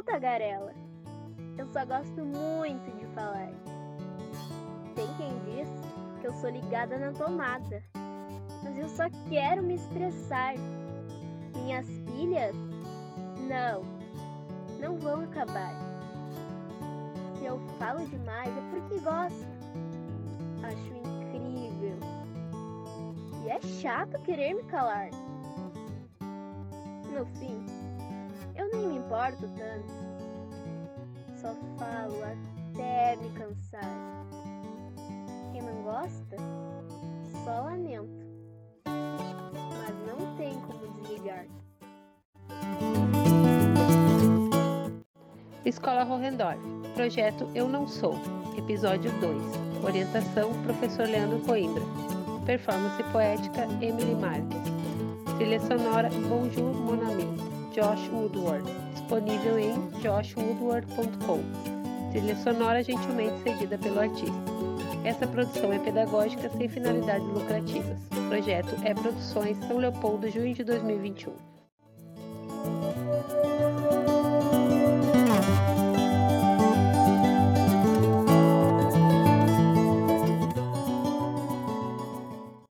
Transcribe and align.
sou 0.00 0.02
tagarela. 0.02 0.72
Eu 1.58 1.66
só 1.66 1.84
gosto 1.84 2.24
muito 2.24 2.90
de 2.98 3.06
falar. 3.14 3.52
Tem 4.94 5.06
quem 5.18 5.38
diz 5.44 5.68
que 6.20 6.26
eu 6.26 6.32
sou 6.32 6.48
ligada 6.48 6.98
na 6.98 7.12
tomada, 7.12 7.82
mas 8.62 8.78
eu 8.78 8.88
só 8.88 9.04
quero 9.28 9.62
me 9.62 9.74
expressar. 9.74 10.54
Minhas 11.54 11.86
pilhas? 12.06 12.56
Não, 13.46 13.82
não 14.80 14.98
vão 14.98 15.20
acabar. 15.22 15.74
Se 17.38 17.44
eu 17.44 17.58
falo 17.78 18.06
demais 18.06 18.48
é 18.56 18.60
porque 18.70 18.98
gosto. 19.00 19.50
Acho 20.62 20.94
incrível. 20.94 21.98
E 23.44 23.50
é 23.50 23.60
chato 23.82 24.20
querer 24.22 24.54
me 24.54 24.62
calar. 24.62 25.10
No 27.12 27.26
fim, 27.38 27.66
importo 29.20 29.46
tanto. 29.48 29.92
Só 31.38 31.54
falo 31.78 32.16
até 32.24 33.16
me 33.16 33.28
cansar. 33.30 34.26
Quem 35.52 35.60
não 35.60 35.82
gosta, 35.82 36.36
só 37.44 37.60
lamento. 37.62 38.26
Mas 38.86 39.94
não 40.06 40.36
tem 40.36 40.54
como 40.60 40.88
desligar. 41.02 41.46
Escola 45.66 46.02
Rohendorf, 46.02 46.58
Projeto 46.94 47.46
Eu 47.54 47.68
Não 47.68 47.86
Sou, 47.86 48.14
Episódio 48.56 49.12
2, 49.20 49.84
Orientação 49.84 50.50
Professor 50.62 51.06
Leandro 51.06 51.40
Coimbra, 51.40 51.82
Performance 52.46 53.02
Poética 53.12 53.64
Emily 53.82 54.14
Marques, 54.14 54.58
Trilha 55.36 55.60
Sonora 55.60 56.08
Bonjour 56.08 56.74
Mon 56.74 57.00
Ami, 57.02 57.26
Josh 57.74 58.08
Woodward, 58.08 58.64
disponível 59.10 59.58
em 59.58 59.74
joshwoodward.com, 60.00 61.40
trilha 62.12 62.36
sonora 62.36 62.80
gentilmente 62.80 63.42
cedida 63.42 63.76
pelo 63.76 63.98
artista. 63.98 64.32
Essa 65.04 65.26
produção 65.26 65.72
é 65.72 65.80
pedagógica 65.80 66.48
sem 66.50 66.68
finalidades 66.68 67.26
lucrativas. 67.26 67.98
O 68.12 68.28
projeto 68.28 68.76
é 68.84 68.94
Produções 68.94 69.58
São 69.66 69.78
Leopoldo, 69.78 70.30
junho 70.30 70.54
de 70.54 70.62
2021. 70.62 71.59